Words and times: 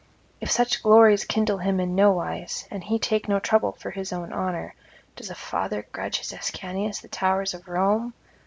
If 0.39 0.49
such 0.49 0.81
glories 0.81 1.25
kindle 1.25 1.59
him 1.59 1.79
in 1.79 1.93
nowise, 1.93 2.67
and 2.71 2.83
he 2.83 2.97
take 2.97 3.27
no 3.27 3.37
trouble 3.37 3.73
for 3.73 3.91
his 3.91 4.11
own 4.11 4.33
honour, 4.33 4.73
does 5.15 5.29
a 5.29 5.35
father 5.35 5.85
grudge 5.91 6.17
his 6.17 6.33
Ascanius 6.33 7.01
the 7.01 7.07
towers 7.07 7.53
of 7.53 7.67
Rome? 7.67 8.15